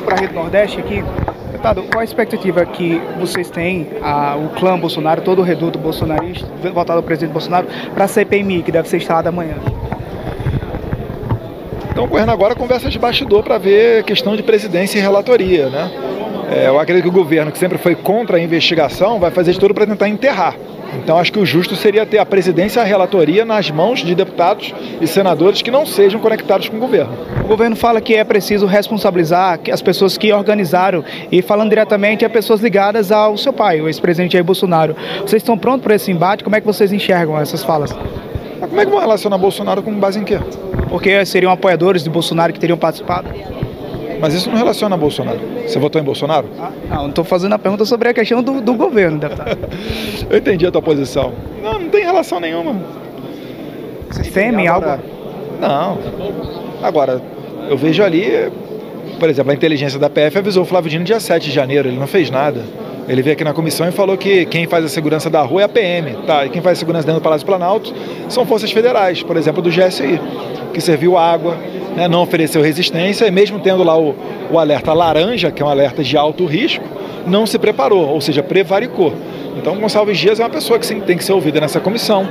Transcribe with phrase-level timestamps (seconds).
[0.00, 1.04] para a Rede Nordeste aqui,
[1.50, 6.46] deputado, qual a expectativa que vocês têm, a, o clã Bolsonaro, todo o reduto bolsonarista,
[6.72, 9.56] votado ao presidente Bolsonaro, para a CPMI, que deve ser instalada amanhã?
[11.90, 15.90] Estão correndo agora conversa de bastidor para ver questão de presidência e relatoria, né?
[16.50, 19.60] É, eu acredito que o governo, que sempre foi contra a investigação, vai fazer de
[19.60, 20.56] tudo para tentar enterrar.
[20.98, 24.14] Então acho que o justo seria ter a presidência e a relatoria nas mãos de
[24.14, 27.12] deputados e senadores que não sejam conectados com o governo.
[27.44, 32.30] O governo fala que é preciso responsabilizar as pessoas que organizaram e falando diretamente a
[32.30, 34.94] pessoas ligadas ao seu pai, o ex-presidente Jair Bolsonaro.
[35.20, 36.44] Vocês estão prontos para esse embate?
[36.44, 37.92] Como é que vocês enxergam essas falas?
[38.60, 40.38] Mas como é que vão relacionar Bolsonaro com base em quê?
[40.88, 43.28] Porque seriam apoiadores de Bolsonaro que teriam participado?
[44.22, 45.40] Mas isso não relaciona a Bolsonaro.
[45.66, 46.46] Você votou em Bolsonaro?
[46.58, 49.58] Ah, não, estou fazendo a pergunta sobre a questão do, do governo, deputado.
[50.30, 51.32] Eu entendi a tua posição.
[51.60, 52.80] Não, não tem relação nenhuma.
[54.08, 55.04] Vocês temem Agora- algo?
[55.60, 55.98] Não.
[56.82, 57.20] Agora,
[57.68, 58.50] eu vejo ali,
[59.18, 61.98] por exemplo, a inteligência da PF avisou o Flávio Dino dia 7 de janeiro, ele
[61.98, 62.60] não fez nada.
[63.08, 65.64] Ele veio aqui na comissão e falou que quem faz a segurança da rua é
[65.64, 66.46] a PM, tá?
[66.46, 67.92] E quem faz a segurança dentro do Palácio Planalto
[68.28, 70.20] são forças federais, por exemplo, do GSI,
[70.72, 71.56] que serviu água,
[71.96, 74.14] né, não ofereceu resistência e mesmo tendo lá o,
[74.50, 76.84] o alerta laranja, que é um alerta de alto risco,
[77.26, 79.12] não se preparou, ou seja, prevaricou.
[79.56, 82.28] Então, Gonçalves Dias é uma pessoa que sim, tem que ser ouvida nessa comissão,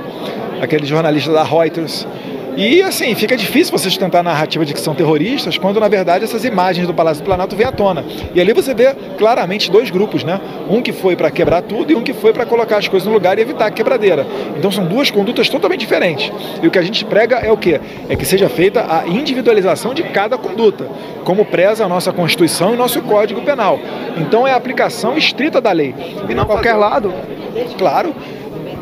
[0.62, 2.08] aquele jornalista da Reuters.
[2.56, 6.24] E assim, fica difícil você sustentar a narrativa de que são terroristas, quando na verdade
[6.24, 8.04] essas imagens do Palácio do Planalto vêm à tona.
[8.36, 10.40] E ali você vê claramente dois grupos, né?
[10.70, 13.14] Um que foi para quebrar tudo e um que foi para colocar as coisas no
[13.14, 14.26] lugar e evitar a quebradeira.
[14.58, 16.32] Então são duas condutas totalmente diferentes.
[16.62, 17.80] E o que a gente prega é o quê?
[18.08, 20.88] É que seja feita a individualização de cada conduta,
[21.24, 23.80] como preza a nossa Constituição e nosso Código Penal.
[24.18, 25.96] Então é a aplicação estrita da lei.
[26.30, 27.14] E não Qualquer lado?
[27.78, 28.14] Claro.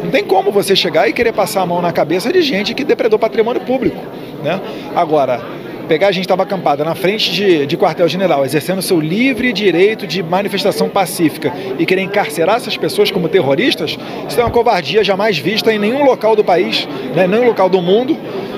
[0.04, 2.84] Não tem como você chegar e querer passar a mão na cabeça de gente que
[2.84, 3.98] depredou patrimônio público.
[4.44, 4.60] Né?
[4.96, 5.42] Agora,
[5.88, 10.24] pegar a gente estava acampada na frente de, de quartel-general, exercendo seu livre direito de
[10.24, 13.98] manifestação pacífica e querer encarcerar essas pessoas como terroristas,
[14.28, 17.28] isso é uma covardia jamais vista em nenhum local do país, né?
[17.28, 18.16] nenhum local do mundo.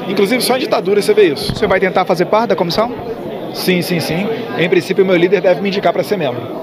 [0.07, 1.55] Inclusive só em ditadura você vê isso.
[1.55, 2.93] Você vai tentar fazer parte da comissão?
[3.53, 4.27] Sim, sim, sim.
[4.57, 6.61] Em princípio, meu líder deve me indicar para ser membro.